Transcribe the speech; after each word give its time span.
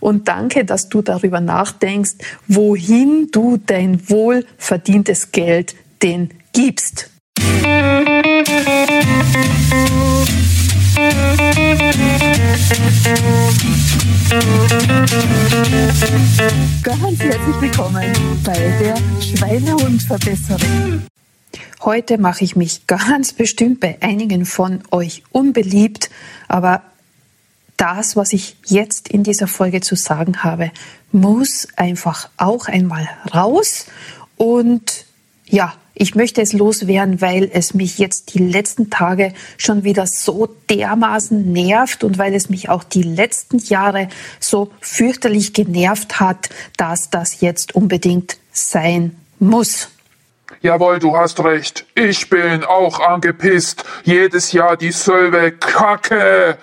und 0.00 0.28
danke, 0.28 0.64
dass 0.64 0.88
du 0.88 1.02
darüber 1.02 1.40
nachdenkst, 1.40 2.12
wohin 2.48 3.28
du 3.30 3.58
dein 3.58 4.08
wohlverdientes 4.08 5.30
Geld 5.32 5.76
denn 6.02 6.30
gibst. 6.52 7.10
Ganz 16.82 17.20
herzlich 17.20 17.60
willkommen 17.60 18.12
bei 18.44 18.52
der 18.80 18.96
Schweinehundverbesserung. 19.20 21.02
Heute 21.82 22.18
mache 22.18 22.44
ich 22.44 22.56
mich 22.56 22.86
ganz 22.86 23.32
bestimmt 23.32 23.80
bei 23.80 23.96
einigen 24.00 24.44
von 24.44 24.80
euch 24.90 25.22
unbeliebt, 25.32 26.10
aber 26.46 26.82
das, 27.80 28.14
was 28.14 28.34
ich 28.34 28.56
jetzt 28.66 29.08
in 29.08 29.22
dieser 29.22 29.46
Folge 29.46 29.80
zu 29.80 29.96
sagen 29.96 30.44
habe, 30.44 30.70
muss 31.12 31.66
einfach 31.76 32.28
auch 32.36 32.68
einmal 32.68 33.08
raus. 33.34 33.86
Und 34.36 35.06
ja, 35.46 35.72
ich 35.94 36.14
möchte 36.14 36.42
es 36.42 36.52
loswerden, 36.52 37.20
weil 37.20 37.50
es 37.52 37.74
mich 37.74 37.98
jetzt 37.98 38.34
die 38.34 38.38
letzten 38.38 38.90
Tage 38.90 39.32
schon 39.56 39.82
wieder 39.82 40.06
so 40.06 40.46
dermaßen 40.68 41.52
nervt 41.52 42.04
und 42.04 42.18
weil 42.18 42.34
es 42.34 42.50
mich 42.50 42.68
auch 42.68 42.84
die 42.84 43.02
letzten 43.02 43.58
Jahre 43.58 44.08
so 44.38 44.70
fürchterlich 44.80 45.52
genervt 45.54 46.20
hat, 46.20 46.50
dass 46.76 47.10
das 47.10 47.40
jetzt 47.40 47.74
unbedingt 47.74 48.36
sein 48.52 49.16
muss. 49.38 49.88
Jawohl, 50.60 50.98
du 50.98 51.16
hast 51.16 51.42
recht. 51.42 51.86
Ich 51.94 52.28
bin 52.28 52.64
auch 52.64 53.00
angepisst. 53.00 53.84
Jedes 54.04 54.52
Jahr 54.52 54.76
dieselbe 54.76 55.52
Kacke. 55.52 56.58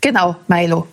Genau, 0.00 0.36
Milo. 0.46 0.86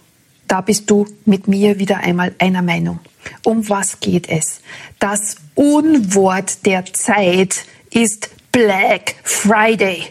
Da 0.47 0.61
bist 0.61 0.89
du 0.89 1.07
mit 1.25 1.47
mir 1.47 1.79
wieder 1.79 1.97
einmal 1.97 2.35
einer 2.37 2.61
Meinung. 2.61 2.99
Um 3.43 3.67
was 3.67 3.99
geht 3.99 4.29
es? 4.29 4.61
Das 4.99 5.37
Unwort 5.55 6.65
der 6.65 6.85
Zeit 6.85 7.65
ist 7.89 8.29
Black 8.51 9.15
Friday. 9.23 10.07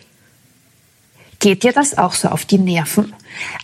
Geht 1.38 1.62
dir 1.62 1.72
das 1.72 1.96
auch 1.98 2.14
so 2.14 2.28
auf 2.28 2.46
die 2.46 2.58
Nerven? 2.58 3.14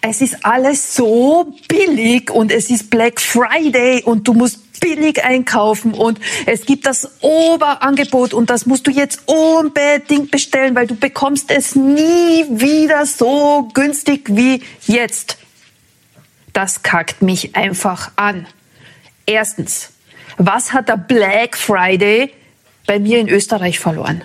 Es 0.03 0.21
ist 0.21 0.45
alles 0.45 0.95
so 0.95 1.55
billig 1.67 2.31
und 2.31 2.53
es 2.53 2.71
ist 2.71 2.91
Black 2.91 3.21
Friday 3.21 4.03
und 4.03 4.29
du 4.29 4.35
musst 4.35 4.70
billig 4.81 5.23
einkaufen 5.23 5.95
und 5.95 6.19
es 6.47 6.67
gibt 6.67 6.87
das 6.87 7.11
Oberangebot 7.21 8.35
und 8.35 8.51
das 8.51 8.67
musst 8.67 8.87
du 8.87 8.91
jetzt 8.91 9.23
unbedingt 9.27 10.31
bestellen, 10.31 10.75
weil 10.75 10.87
du 10.87 10.95
bekommst 10.97 11.51
es 11.51 11.77
nie 11.77 12.47
wieder 12.49 13.07
so 13.07 13.69
günstig 13.75 14.25
wie 14.29 14.63
jetzt. 14.87 15.39
Das 16.53 16.83
kackt 16.83 17.23
mich 17.23 17.55
einfach 17.55 18.11
an. 18.17 18.47
Erstens, 19.27 19.91
was 20.37 20.73
hat 20.73 20.89
der 20.89 20.97
Black 20.97 21.57
Friday 21.57 22.33
bei 22.87 22.99
mir 22.99 23.21
in 23.21 23.29
Österreich 23.29 23.79
verloren? 23.79 24.25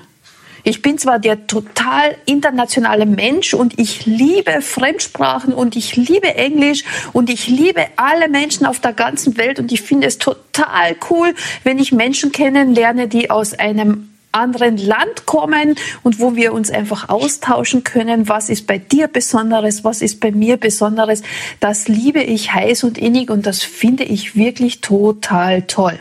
Ich 0.67 0.81
bin 0.81 0.97
zwar 0.97 1.19
der 1.19 1.45
total 1.45 2.15
internationale 2.25 3.05
Mensch 3.05 3.53
und 3.53 3.77
ich 3.77 4.07
liebe 4.07 4.63
Fremdsprachen 4.63 5.53
und 5.53 5.75
ich 5.75 5.95
liebe 5.95 6.33
Englisch 6.33 6.83
und 7.13 7.29
ich 7.29 7.47
liebe 7.47 7.85
alle 7.97 8.29
Menschen 8.29 8.65
auf 8.65 8.79
der 8.79 8.93
ganzen 8.93 9.37
Welt 9.37 9.59
und 9.59 9.71
ich 9.71 9.83
finde 9.83 10.07
es 10.07 10.17
total 10.17 10.95
cool, 11.11 11.35
wenn 11.63 11.77
ich 11.77 11.91
Menschen 11.91 12.31
kennenlerne, 12.31 13.07
die 13.07 13.29
aus 13.29 13.53
einem 13.53 14.09
anderen 14.31 14.77
Land 14.77 15.27
kommen 15.27 15.75
und 16.01 16.19
wo 16.19 16.35
wir 16.35 16.51
uns 16.51 16.71
einfach 16.71 17.09
austauschen 17.09 17.83
können, 17.83 18.27
was 18.27 18.49
ist 18.49 18.65
bei 18.65 18.79
dir 18.79 19.07
Besonderes, 19.07 19.83
was 19.83 20.01
ist 20.01 20.19
bei 20.19 20.31
mir 20.31 20.57
Besonderes. 20.57 21.21
Das 21.59 21.87
liebe 21.87 22.23
ich 22.23 22.53
heiß 22.53 22.83
und 22.85 22.97
innig 22.97 23.29
und 23.29 23.45
das 23.45 23.61
finde 23.61 24.03
ich 24.03 24.35
wirklich 24.35 24.81
total 24.81 25.61
toll. 25.61 25.99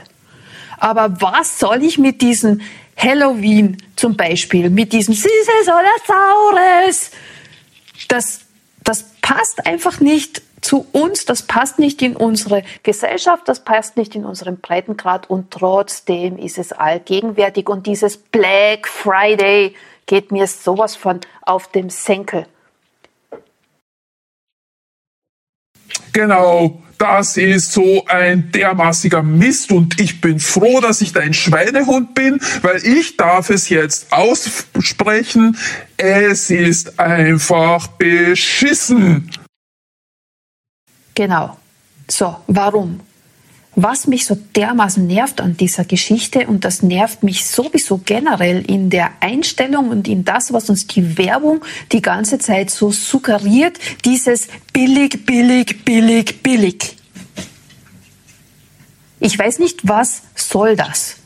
Aber 0.78 1.20
was 1.20 1.58
soll 1.58 1.82
ich 1.82 1.98
mit 1.98 2.22
diesen 2.22 2.62
Halloween 2.96 3.76
zum 3.96 4.16
Beispiel 4.16 4.70
mit 4.70 4.92
diesem 4.92 5.14
Süßes 5.14 5.66
oder 5.66 5.92
Saures. 6.06 7.10
Das, 8.08 8.40
das 8.82 9.04
passt 9.20 9.66
einfach 9.66 10.00
nicht 10.00 10.42
zu 10.60 10.86
uns, 10.92 11.26
das 11.26 11.42
passt 11.42 11.78
nicht 11.78 12.00
in 12.00 12.16
unsere 12.16 12.64
Gesellschaft, 12.82 13.48
das 13.48 13.60
passt 13.60 13.96
nicht 13.96 14.14
in 14.14 14.24
unseren 14.24 14.58
Breitengrad 14.60 15.28
und 15.28 15.50
trotzdem 15.50 16.38
ist 16.38 16.58
es 16.58 16.72
allgegenwärtig 16.72 17.68
und 17.68 17.86
dieses 17.86 18.16
Black 18.16 18.88
Friday 18.88 19.74
geht 20.06 20.32
mir 20.32 20.46
sowas 20.46 20.96
von 20.96 21.20
auf 21.42 21.68
dem 21.68 21.90
Senkel. 21.90 22.46
Genau, 26.12 26.82
das 27.04 27.36
ist 27.36 27.72
so 27.72 28.06
ein 28.06 28.50
dermaßiger 28.50 29.22
Mist 29.22 29.72
und 29.72 30.00
ich 30.00 30.22
bin 30.22 30.40
froh, 30.40 30.80
dass 30.80 31.02
ich 31.02 31.12
dein 31.12 31.34
Schweinehund 31.34 32.14
bin, 32.14 32.40
weil 32.62 32.82
ich 32.82 33.18
darf 33.18 33.50
es 33.50 33.68
jetzt 33.68 34.10
aussprechen. 34.10 35.54
Es 35.98 36.48
ist 36.48 36.98
einfach 36.98 37.88
beschissen. 37.88 39.30
Genau. 41.14 41.58
So, 42.08 42.36
warum? 42.46 43.00
was 43.76 44.06
mich 44.06 44.24
so 44.24 44.36
dermaßen 44.56 45.06
nervt 45.06 45.40
an 45.40 45.56
dieser 45.56 45.84
Geschichte 45.84 46.46
und 46.46 46.64
das 46.64 46.82
nervt 46.82 47.22
mich 47.22 47.44
sowieso 47.44 47.98
generell 47.98 48.64
in 48.66 48.90
der 48.90 49.10
Einstellung 49.20 49.88
und 49.88 50.06
in 50.06 50.24
das, 50.24 50.52
was 50.52 50.70
uns 50.70 50.86
die 50.86 51.18
Werbung 51.18 51.64
die 51.92 52.02
ganze 52.02 52.38
Zeit 52.38 52.70
so 52.70 52.92
suggeriert, 52.92 53.78
dieses 54.04 54.48
billig, 54.72 55.26
billig, 55.26 55.84
billig, 55.84 56.42
billig. 56.42 56.93
Ich 59.24 59.38
weiß 59.38 59.58
nicht, 59.58 59.88
was 59.88 60.20
soll 60.34 60.76
das? 60.76 61.16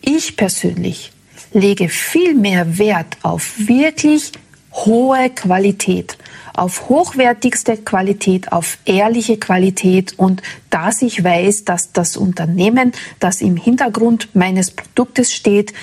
Ich 0.00 0.36
persönlich 0.36 1.10
lege 1.52 1.88
viel 1.88 2.34
mehr 2.34 2.78
Wert 2.78 3.16
auf 3.22 3.54
wirklich 3.56 4.30
hohe 4.70 5.28
Qualität, 5.30 6.16
auf 6.54 6.88
hochwertigste 6.88 7.78
Qualität, 7.78 8.52
auf 8.52 8.78
ehrliche 8.84 9.38
Qualität 9.38 10.16
und 10.16 10.40
dass 10.70 11.02
ich 11.02 11.24
weiß, 11.24 11.64
dass 11.64 11.90
das 11.90 12.16
Unternehmen, 12.16 12.92
das 13.18 13.40
im 13.40 13.56
Hintergrund 13.56 14.28
meines 14.36 14.70
Produktes 14.70 15.34
steht, 15.34 15.74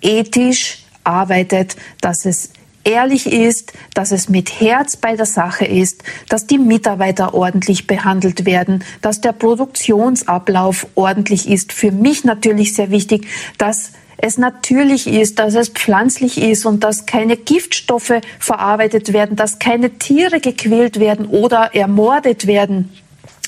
ethisch 0.00 0.86
arbeitet, 1.04 1.76
dass 2.00 2.24
es 2.24 2.54
ehrlich 2.84 3.26
ist, 3.26 3.72
dass 3.94 4.12
es 4.12 4.28
mit 4.28 4.60
Herz 4.60 4.96
bei 4.96 5.16
der 5.16 5.26
Sache 5.26 5.64
ist, 5.64 6.02
dass 6.28 6.46
die 6.46 6.58
Mitarbeiter 6.58 7.34
ordentlich 7.34 7.86
behandelt 7.86 8.44
werden, 8.44 8.84
dass 9.00 9.20
der 9.20 9.32
Produktionsablauf 9.32 10.86
ordentlich 10.94 11.48
ist. 11.48 11.72
Für 11.72 11.92
mich 11.92 12.24
natürlich 12.24 12.74
sehr 12.74 12.90
wichtig, 12.90 13.26
dass 13.58 13.92
es 14.18 14.38
natürlich 14.38 15.08
ist, 15.08 15.40
dass 15.40 15.54
es 15.54 15.68
pflanzlich 15.68 16.40
ist 16.40 16.64
und 16.64 16.84
dass 16.84 17.06
keine 17.06 17.36
Giftstoffe 17.36 18.20
verarbeitet 18.38 19.12
werden, 19.12 19.36
dass 19.36 19.58
keine 19.58 19.98
Tiere 19.98 20.38
gequält 20.40 21.00
werden 21.00 21.26
oder 21.26 21.74
ermordet 21.74 22.46
werden. 22.46 22.90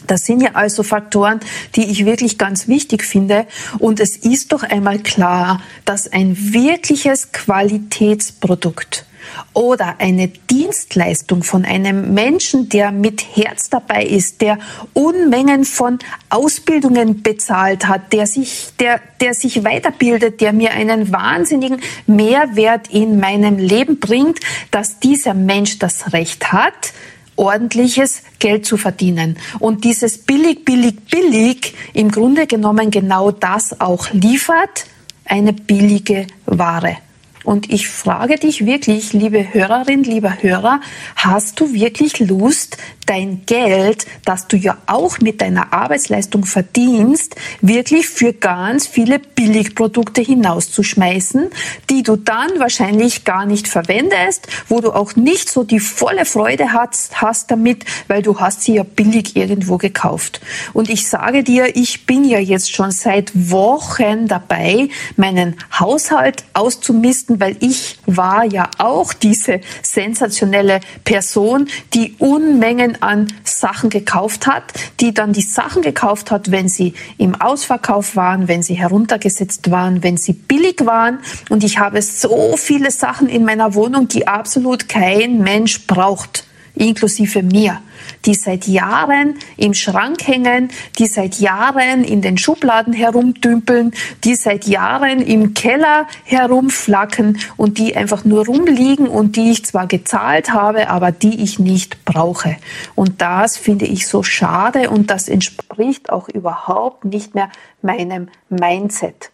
Das 0.07 0.27
sind 0.27 0.43
ja 0.43 0.51
also 0.55 0.83
Faktoren, 0.83 1.41
die 1.77 1.85
ich 1.85 2.05
wirklich 2.05 2.39
ganz 2.39 2.69
wichtig 2.69 3.05
finde. 3.05 3.47
Und 3.79 4.01
es 4.01 4.17
ist 4.17 4.53
doch 4.53 4.63
einmal 4.63 4.99
klar, 4.99 5.63
dass 5.85 6.13
ein 6.13 6.37
wirkliches 6.53 7.33
Qualitätsprodukt 7.33 9.07
oder 9.53 9.97
eine 9.99 10.29
Dienstleistung 10.29 11.43
von 11.43 11.65
einem 11.65 12.15
Menschen, 12.15 12.69
der 12.69 12.93
mit 12.93 13.37
Herz 13.37 13.71
dabei 13.71 14.05
ist, 14.05 14.41
der 14.41 14.59
Unmengen 14.93 15.65
von 15.65 15.99
Ausbildungen 16.31 17.23
bezahlt 17.23 17.87
hat, 17.87 18.13
der 18.13 18.27
sich, 18.27 18.69
der, 18.79 19.01
der 19.21 19.35
sich 19.35 19.65
weiterbildet, 19.65 20.41
der 20.41 20.53
mir 20.53 20.73
einen 20.73 21.13
wahnsinnigen 21.13 21.81
Mehrwert 22.07 22.89
in 22.89 23.21
meinem 23.21 23.59
Leben 23.59 23.99
bringt, 23.99 24.41
dass 24.71 25.01
dieser 25.01 25.35
Mensch 25.35 25.79
das 25.79 26.13
Recht 26.13 26.53
hat, 26.53 26.93
ordentliches 27.37 28.23
Geld 28.39 28.67
zu 28.67 28.77
verdienen. 28.77 29.37
Und 29.59 29.85
dieses 29.85 30.19
billig, 30.19 30.65
billig, 30.65 30.97
billig 31.11 31.75
im 31.93 32.11
Grunde 32.11 32.47
genommen 32.47 32.91
genau 32.91 33.31
das 33.31 33.81
auch 33.81 34.11
liefert, 34.13 34.87
eine 35.25 35.53
billige 35.53 36.27
Ware. 36.47 36.99
Und 37.45 37.71
ich 37.71 37.89
frage 37.89 38.37
dich 38.37 38.65
wirklich, 38.65 39.13
liebe 39.13 39.53
Hörerin, 39.53 40.03
lieber 40.03 40.43
Hörer, 40.43 40.81
hast 41.15 41.61
du 41.61 41.75
wirklich 41.75 42.19
Lust, 42.19 42.79
dein 43.07 43.43
Geld, 43.47 44.07
das 44.25 44.47
du 44.49 44.57
ja 44.57 44.79
auch 44.87 45.19
mit 45.21 45.41
deiner 45.41 45.73
Arbeitsleistung 45.73 46.45
verdienst, 46.45 47.37
wirklich 47.61 48.09
für 48.09 48.33
ganz 48.33 48.87
viele 48.87 49.19
Billigprodukte 49.19 50.23
hinauszuschmeißen, 50.23 51.51
die 51.91 52.03
du 52.03 52.17
dann 52.17 52.59
wahrscheinlich 52.59 53.25
gar 53.25 53.47
nicht 53.47 53.69
verwendest, 53.69 54.47
wo 54.69 54.81
du 54.81 54.93
auch 54.93 55.17
nicht 55.17 55.51
so 55.51 55.65
die 55.65 55.81
volle 55.81 56.25
Freude 56.25 56.73
hast, 56.73 57.21
hast 57.21 57.51
damit, 57.51 57.85
weil 58.09 58.23
du 58.23 58.39
hast 58.39 58.63
sie 58.63 58.75
ja 58.75 58.83
billig 58.83 59.37
irgendwo 59.37 59.79
gekauft. 59.79 60.41
Und 60.73 60.89
ich 60.89 61.09
sage 61.09 61.43
dir, 61.43 61.77
ich 61.77 62.07
bin 62.07 62.25
ja 62.25 62.39
jetzt 62.39 62.73
schon 62.73 62.91
seit 62.91 63.33
Wochen 63.35 64.29
dabei, 64.29 64.89
meinen 65.17 65.57
Haushalt 65.79 66.45
auszumisten, 66.55 67.41
weil 67.41 67.57
ich 67.61 67.99
war 68.07 68.45
ja 68.45 68.71
auch 68.79 69.13
diese 69.13 69.61
sensationelle 69.83 70.81
Person, 71.05 71.69
die 71.93 72.15
Unmengen 72.19 72.94
An 73.03 73.29
Sachen 73.45 73.91
gekauft 73.91 74.47
hat, 74.47 74.65
die 75.01 75.15
dann 75.15 75.33
die 75.33 75.43
Sachen 75.43 75.83
gekauft 75.83 76.31
hat, 76.31 76.51
wenn 76.51 76.69
sie 76.69 76.95
im 77.19 77.35
Ausverkauf 77.41 78.17
waren, 78.17 78.49
wenn 78.49 78.63
sie 78.63 78.75
heruntergesetzt 78.75 79.71
waren, 79.71 80.03
wenn 80.03 80.17
sie 80.17 80.33
billig 80.33 80.85
waren. 80.85 81.19
Und 81.49 81.65
ich 81.65 81.79
habe 81.79 82.03
so 82.03 82.57
viele 82.57 82.91
Sachen 82.91 83.29
in 83.29 83.45
meiner 83.45 83.75
Wohnung, 83.75 84.09
die 84.09 84.27
absolut 84.27 84.89
kein 84.89 85.39
Mensch 85.39 85.87
braucht 85.87 86.45
inklusive 86.75 87.43
mir, 87.43 87.81
die 88.25 88.35
seit 88.35 88.67
Jahren 88.67 89.35
im 89.57 89.75
Schrank 89.75 90.27
hängen, 90.27 90.71
die 90.99 91.07
seit 91.07 91.37
Jahren 91.37 92.05
in 92.05 92.21
den 92.21 92.37
Schubladen 92.37 92.93
herumdümpeln, 92.93 93.93
die 94.25 94.35
seit 94.35 94.67
Jahren 94.67 95.21
im 95.21 95.55
Keller 95.55 96.07
herumflacken 96.25 97.39
und 97.57 97.79
die 97.79 97.97
einfach 97.97 98.25
nur 98.25 98.47
rumliegen 98.47 99.07
und 99.07 99.37
die 99.37 99.53
ich 99.53 99.65
zwar 99.65 99.87
gezahlt 99.87 100.53
habe, 100.53 100.89
aber 100.89 101.13
die 101.13 101.43
ich 101.43 101.59
nicht 101.59 102.05
brauche. 102.05 102.57
Und 102.95 103.23
das 103.23 103.57
finde 103.57 103.87
ich 103.87 104.07
so 104.07 104.23
schade 104.23 104.91
und 104.91 105.11
das 105.11 105.29
entspricht 105.29 106.11
auch 106.11 106.29
überhaupt 106.29 107.05
nicht 107.05 107.35
mehr 107.35 107.51
meinem 107.83 108.29
Mindset. 108.49 109.31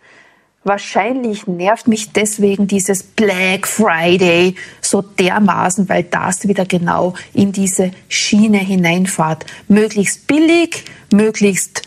Wahrscheinlich 0.62 1.46
nervt 1.46 1.88
mich 1.88 2.12
deswegen 2.12 2.66
dieses 2.66 3.02
Black 3.02 3.66
Friday 3.66 4.56
so 4.82 5.00
dermaßen, 5.00 5.88
weil 5.88 6.02
das 6.04 6.46
wieder 6.46 6.66
genau 6.66 7.14
in 7.32 7.50
diese 7.50 7.92
Schiene 8.08 8.58
hineinfahrt. 8.58 9.46
Möglichst 9.68 10.26
billig, 10.26 10.84
möglichst 11.10 11.82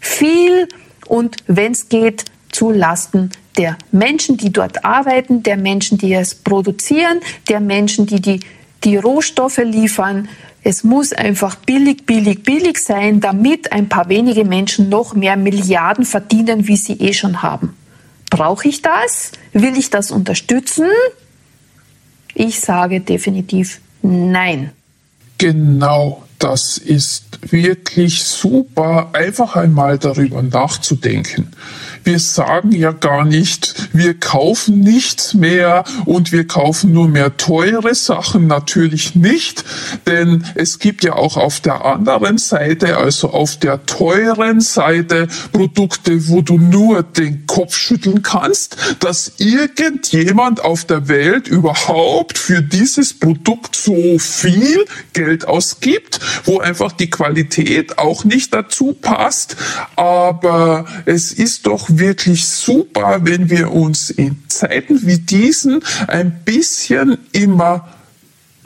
viel 0.00 0.68
und 1.06 1.36
wenn 1.48 1.72
es 1.72 1.90
geht, 1.90 2.24
zu 2.50 2.70
Lasten 2.70 3.30
der 3.58 3.76
Menschen, 3.92 4.38
die 4.38 4.50
dort 4.50 4.86
arbeiten, 4.86 5.42
der 5.42 5.58
Menschen, 5.58 5.98
die 5.98 6.14
es 6.14 6.34
produzieren, 6.34 7.20
der 7.50 7.60
Menschen, 7.60 8.06
die 8.06 8.22
die, 8.22 8.40
die 8.84 8.96
Rohstoffe 8.96 9.58
liefern. 9.58 10.30
Es 10.62 10.82
muss 10.82 11.12
einfach 11.12 11.56
billig, 11.56 12.06
billig, 12.06 12.42
billig 12.42 12.78
sein, 12.78 13.20
damit 13.20 13.70
ein 13.70 13.90
paar 13.90 14.08
wenige 14.08 14.46
Menschen 14.46 14.88
noch 14.88 15.14
mehr 15.14 15.36
Milliarden 15.36 16.06
verdienen, 16.06 16.68
wie 16.68 16.76
sie 16.76 16.94
eh 16.94 17.12
schon 17.12 17.42
haben. 17.42 17.77
Brauche 18.30 18.68
ich 18.68 18.82
das? 18.82 19.32
Will 19.52 19.76
ich 19.76 19.90
das 19.90 20.10
unterstützen? 20.10 20.88
Ich 22.34 22.60
sage 22.60 23.00
definitiv 23.00 23.80
nein. 24.02 24.72
Genau, 25.38 26.24
das 26.38 26.78
ist 26.78 27.38
wirklich 27.52 28.22
super, 28.22 29.10
einfach 29.12 29.56
einmal 29.56 29.98
darüber 29.98 30.42
nachzudenken. 30.42 31.52
Wir 32.04 32.18
sagen 32.18 32.72
ja 32.72 32.92
gar 32.92 33.24
nicht, 33.24 33.74
wir 33.92 34.18
kaufen 34.18 34.80
nichts 34.80 35.34
mehr 35.34 35.84
und 36.04 36.32
wir 36.32 36.46
kaufen 36.46 36.92
nur 36.92 37.08
mehr 37.08 37.36
teure 37.36 37.94
Sachen. 37.94 38.46
Natürlich 38.46 39.14
nicht, 39.14 39.64
denn 40.06 40.44
es 40.54 40.78
gibt 40.78 41.04
ja 41.04 41.14
auch 41.14 41.36
auf 41.36 41.60
der 41.60 41.84
anderen 41.84 42.38
Seite, 42.38 42.96
also 42.96 43.30
auf 43.30 43.56
der 43.56 43.84
teuren 43.86 44.60
Seite, 44.60 45.28
Produkte, 45.52 46.28
wo 46.28 46.40
du 46.40 46.58
nur 46.58 47.02
den 47.02 47.46
Kopf 47.46 47.76
schütteln 47.76 48.22
kannst, 48.22 48.76
dass 49.00 49.32
irgendjemand 49.38 50.64
auf 50.64 50.84
der 50.84 51.08
Welt 51.08 51.48
überhaupt 51.48 52.38
für 52.38 52.62
dieses 52.62 53.18
Produkt 53.18 53.76
so 53.76 54.18
viel 54.18 54.84
Geld 55.12 55.46
ausgibt, 55.46 56.20
wo 56.44 56.58
einfach 56.58 56.92
die 56.92 57.10
Qualität 57.10 57.98
auch 57.98 58.24
nicht 58.24 58.54
dazu 58.54 58.92
passt. 58.92 59.56
Aber 59.96 60.86
es 61.04 61.32
ist 61.32 61.47
doch 61.62 61.86
wirklich 61.88 62.46
super, 62.46 63.20
wenn 63.22 63.50
wir 63.50 63.72
uns 63.72 64.10
in 64.10 64.42
Zeiten 64.48 65.06
wie 65.06 65.18
diesen 65.18 65.82
ein 66.06 66.44
bisschen 66.44 67.18
immer 67.32 67.88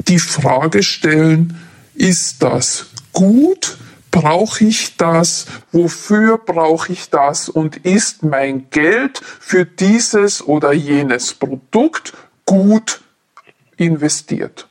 die 0.08 0.18
Frage 0.18 0.82
stellen, 0.82 1.56
ist 1.94 2.42
das 2.42 2.86
gut? 3.12 3.76
Brauche 4.10 4.64
ich 4.64 4.96
das? 4.96 5.46
Wofür 5.72 6.36
brauche 6.38 6.92
ich 6.92 7.08
das? 7.08 7.48
Und 7.48 7.78
ist 7.78 8.22
mein 8.22 8.68
Geld 8.70 9.22
für 9.40 9.64
dieses 9.64 10.46
oder 10.46 10.72
jenes 10.72 11.32
Produkt 11.32 12.12
gut 12.44 13.00
investiert? 13.76 14.68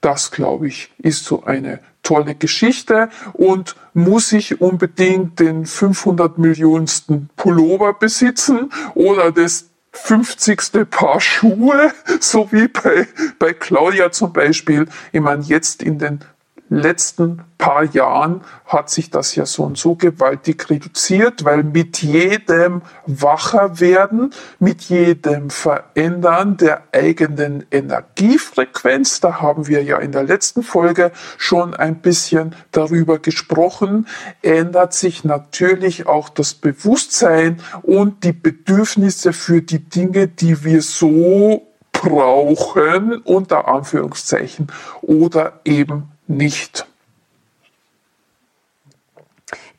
Das, 0.00 0.30
glaube 0.30 0.68
ich, 0.68 0.90
ist 0.98 1.24
so 1.24 1.44
eine 1.44 1.80
tolle 2.02 2.34
Geschichte 2.34 3.10
und 3.32 3.76
muss 3.96 4.30
ich 4.32 4.60
unbedingt 4.60 5.40
den 5.40 5.64
500 5.64 6.36
Millionensten 6.36 7.30
Pullover 7.34 7.94
besitzen 7.94 8.70
oder 8.94 9.32
das 9.32 9.70
50. 9.92 10.90
Paar 10.90 11.18
Schuhe, 11.18 11.92
so 12.20 12.52
wie 12.52 12.68
bei, 12.68 13.08
bei 13.38 13.54
Claudia 13.54 14.12
zum 14.12 14.34
Beispiel. 14.34 14.86
Ich 15.12 15.20
meine, 15.22 15.42
jetzt 15.44 15.82
in 15.82 15.98
den 15.98 16.20
letzten 16.68 17.42
paar 17.58 17.84
Jahren 17.84 18.42
hat 18.66 18.90
sich 18.90 19.10
das 19.10 19.34
ja 19.34 19.46
so 19.46 19.64
und 19.64 19.78
so 19.78 19.94
gewaltig 19.94 20.68
reduziert, 20.68 21.44
weil 21.44 21.62
mit 21.62 22.02
jedem 22.02 22.82
Wacherwerden, 23.06 24.32
mit 24.58 24.82
jedem 24.82 25.50
Verändern 25.50 26.56
der 26.56 26.82
eigenen 26.92 27.64
Energiefrequenz, 27.70 29.20
da 29.20 29.40
haben 29.40 29.68
wir 29.68 29.82
ja 29.82 29.98
in 29.98 30.12
der 30.12 30.24
letzten 30.24 30.62
Folge 30.62 31.12
schon 31.38 31.74
ein 31.74 32.00
bisschen 32.00 32.54
darüber 32.72 33.18
gesprochen, 33.18 34.06
ändert 34.42 34.92
sich 34.92 35.24
natürlich 35.24 36.06
auch 36.06 36.28
das 36.28 36.54
Bewusstsein 36.54 37.60
und 37.82 38.24
die 38.24 38.32
Bedürfnisse 38.32 39.32
für 39.32 39.62
die 39.62 39.88
Dinge, 39.88 40.28
die 40.28 40.64
wir 40.64 40.82
so 40.82 41.66
brauchen, 42.02 43.20
unter 43.22 43.68
Anführungszeichen, 43.68 44.68
oder 45.02 45.60
eben 45.64 46.10
nicht. 46.26 46.86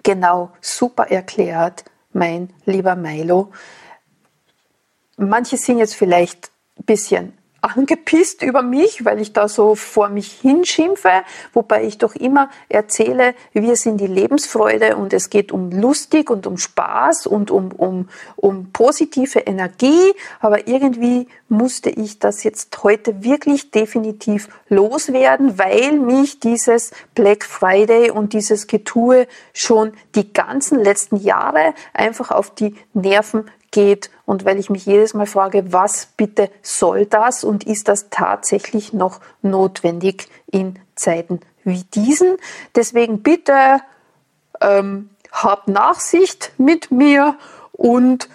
Genau, 0.04 0.52
super 0.62 1.08
erklärt, 1.12 1.84
mein 2.14 2.54
lieber 2.66 2.96
Milo. 2.96 3.52
Manche 5.18 5.58
sind 5.58 5.80
jetzt 5.80 5.96
vielleicht 5.96 6.52
ein 6.80 6.86
bisschen 6.86 7.38
angepisst 7.76 8.42
über 8.42 8.62
mich, 8.62 9.06
weil 9.06 9.20
ich 9.20 9.34
da 9.34 9.48
so 9.48 9.76
vor 9.76 10.10
mich 10.10 10.32
hinschimpfe, 10.32 11.24
wobei 11.54 11.84
ich 11.84 11.98
doch 11.98 12.16
immer 12.16 12.50
erzähle, 12.70 13.36
wir 13.54 13.76
sind 13.76 14.00
die 14.00 14.08
Lebensfreude 14.08 14.96
und 14.96 15.14
es 15.14 15.30
geht 15.30 15.52
um 15.52 15.72
lustig 15.72 16.30
und 16.30 16.48
um 16.48 16.58
Spaß 16.58 17.28
und 17.28 17.52
um, 17.52 17.72
um, 17.72 18.10
um 18.36 18.72
positive 18.72 19.40
Energie. 19.40 20.14
Aber 20.40 20.68
irgendwie 20.68 21.28
musste 21.50 21.90
ich 21.90 22.20
das 22.20 22.44
jetzt 22.44 22.84
heute 22.84 23.24
wirklich 23.24 23.72
definitiv 23.72 24.50
loswerden, 24.70 25.58
weil 25.58 25.94
mich 25.94 26.40
dieses 26.40 26.92
Black 27.16 27.44
Friday 27.44 28.12
und 28.12 28.34
dieses 28.34 28.68
Getue 28.68 29.28
schon 29.54 29.94
die 30.16 30.34
ganzen 30.34 30.80
letzten 30.80 31.18
Jahre 31.18 31.74
einfach 31.94 32.32
auf 32.32 32.54
die 32.54 32.76
Nerven 32.94 33.46
geht 33.72 34.10
und 34.26 34.46
weil 34.46 34.60
ich 34.60 34.70
mich 34.70 34.86
jedes 34.86 35.14
Mal 35.14 35.28
frage, 35.28 35.72
was 35.74 36.08
bitte 36.18 36.50
soll 36.62 37.06
das 37.06 37.44
und 37.44 37.66
ist 37.66 37.88
das 37.88 38.10
tatsächlich 38.10 38.94
noch 38.94 39.20
notwendig 39.42 40.30
in 40.52 40.80
Zeiten 40.96 41.42
wie 41.64 41.84
diesen. 41.84 42.38
Deswegen 42.76 43.22
bitte 43.24 43.82
ähm, 44.62 45.10
habt 45.32 45.68
Nachsicht 45.68 46.54
mit 46.58 46.92
mir 46.92 47.36
und 47.72 48.30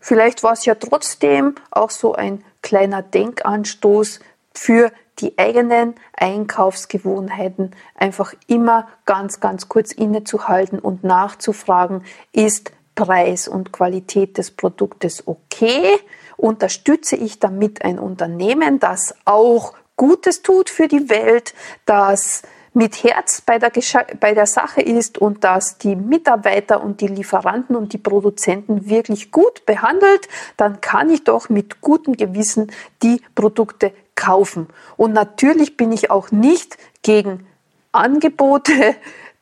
vielleicht 0.00 0.42
war 0.42 0.52
es 0.52 0.64
ja 0.64 0.74
trotzdem 0.74 1.54
auch 1.70 1.90
so 1.90 2.14
ein 2.14 2.42
kleiner 2.62 3.02
Denkanstoß 3.02 4.20
für 4.54 4.92
die 5.18 5.38
eigenen 5.38 5.94
Einkaufsgewohnheiten 6.16 7.72
einfach 7.94 8.34
immer 8.46 8.88
ganz, 9.04 9.40
ganz 9.40 9.68
kurz 9.68 9.92
innezuhalten 9.92 10.78
und 10.78 11.04
nachzufragen, 11.04 12.04
ist 12.32 12.72
Preis 12.94 13.48
und 13.48 13.72
Qualität 13.72 14.38
des 14.38 14.50
Produktes 14.50 15.26
okay? 15.26 15.96
Unterstütze 16.36 17.16
ich 17.16 17.38
damit 17.38 17.84
ein 17.84 17.98
Unternehmen, 17.98 18.80
das 18.80 19.14
auch 19.24 19.74
Gutes 19.96 20.42
tut 20.42 20.70
für 20.70 20.88
die 20.88 21.08
Welt, 21.10 21.54
das 21.86 22.42
mit 22.74 23.04
Herz 23.04 23.42
bei 23.42 23.58
der, 23.58 23.70
bei 24.18 24.34
der 24.34 24.46
Sache 24.46 24.80
ist 24.80 25.18
und 25.18 25.44
dass 25.44 25.78
die 25.78 25.94
Mitarbeiter 25.94 26.82
und 26.82 27.00
die 27.00 27.06
Lieferanten 27.06 27.76
und 27.76 27.92
die 27.92 27.98
Produzenten 27.98 28.88
wirklich 28.88 29.30
gut 29.30 29.66
behandelt, 29.66 30.28
dann 30.56 30.80
kann 30.80 31.10
ich 31.10 31.24
doch 31.24 31.48
mit 31.48 31.80
gutem 31.80 32.16
Gewissen 32.16 32.72
die 33.02 33.20
Produkte 33.34 33.92
kaufen. 34.14 34.68
Und 34.96 35.12
natürlich 35.12 35.76
bin 35.76 35.92
ich 35.92 36.10
auch 36.10 36.30
nicht 36.30 36.78
gegen 37.02 37.46
Angebote, 37.92 38.72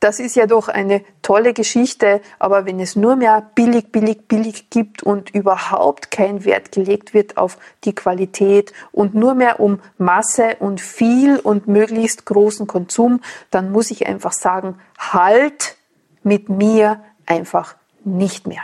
das 0.01 0.19
ist 0.19 0.35
ja 0.35 0.47
doch 0.47 0.69
eine 0.69 1.05
tolle 1.21 1.53
Geschichte, 1.53 2.23
aber 2.39 2.65
wenn 2.65 2.81
es 2.81 2.97
nur 2.97 3.17
mehr 3.17 3.51
billig, 3.55 3.93
billig, 3.93 4.27
billig 4.29 4.71
gibt 4.71 5.03
und 5.03 5.31
überhaupt 5.31 6.11
kein 6.11 6.47
Wert 6.47 6.73
gelegt 6.73 7.13
wird 7.13 7.37
auf 7.37 7.59
die 7.85 7.95
Qualität 7.95 8.73
und 8.93 9.15
nur 9.15 9.35
mehr 9.35 9.61
um 9.61 9.81
Masse 9.99 10.57
und 10.59 10.81
viel 10.81 11.39
und 11.39 11.69
möglichst 11.69 12.25
großen 12.25 12.67
Konsum, 12.67 13.21
dann 13.51 13.73
muss 13.73 13.91
ich 13.91 14.07
einfach 14.07 14.33
sagen, 14.33 14.79
halt 14.99 15.77
mit 16.23 16.49
mir 16.49 17.05
einfach 17.27 17.77
nicht 18.03 18.47
mehr. 18.47 18.63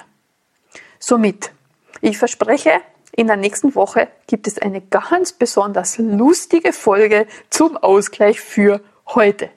Somit, 0.98 1.52
ich 2.00 2.16
verspreche, 2.16 2.80
in 3.12 3.26
der 3.26 3.36
nächsten 3.36 3.74
Woche 3.74 4.08
gibt 4.26 4.46
es 4.46 4.58
eine 4.58 4.80
ganz 4.80 5.32
besonders 5.32 5.98
lustige 5.98 6.72
Folge 6.72 7.26
zum 7.50 7.76
Ausgleich 7.76 8.40
für 8.40 8.80
heute. 9.06 9.50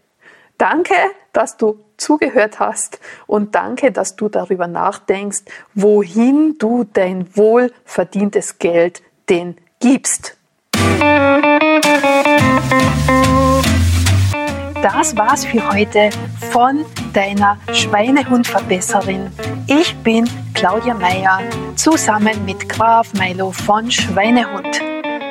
Danke, 0.59 0.93
dass 1.31 1.55
du 1.55 1.79
zugehört 1.95 2.59
hast 2.59 2.99
und 3.27 3.55
danke, 3.55 3.93
dass 3.93 4.17
du 4.17 4.27
darüber 4.27 4.67
nachdenkst, 4.67 5.43
wohin 5.73 6.57
du 6.59 6.83
dein 6.83 7.33
wohlverdientes 7.35 8.59
Geld 8.59 9.01
denn 9.29 9.55
gibst. 9.79 10.35
Das 14.81 15.15
war's 15.15 15.45
für 15.45 15.71
heute 15.71 16.09
von 16.51 16.83
deiner 17.13 17.57
Schweinehundverbesserin. 17.71 19.31
Ich 19.67 19.95
bin 19.99 20.29
Claudia 20.53 20.93
Meyer 20.93 21.39
zusammen 21.75 22.43
mit 22.43 22.67
Graf 22.67 23.13
Milo 23.13 23.51
von 23.51 23.89
Schweinehund. 23.89 24.81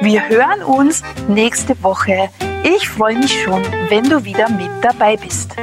Wir 0.01 0.27
hören 0.27 0.63
uns 0.63 1.03
nächste 1.29 1.83
Woche. 1.83 2.31
Ich 2.63 2.89
freue 2.89 3.19
mich 3.19 3.43
schon, 3.43 3.63
wenn 3.89 4.09
du 4.09 4.25
wieder 4.25 4.49
mit 4.49 4.71
dabei 4.83 5.17
bist. 5.17 5.55